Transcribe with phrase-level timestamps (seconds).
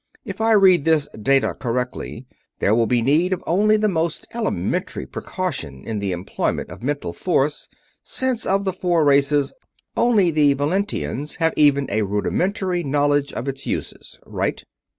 [0.25, 2.25] If I read this data correctly,
[2.57, 7.13] there will be need of only the most elementary precaution in the employment of mental
[7.13, 7.69] force,
[8.01, 9.53] since of the four races,
[9.95, 14.17] only the Velantians have even a rudimentary knowledge of its uses.
[14.25, 14.63] Right?"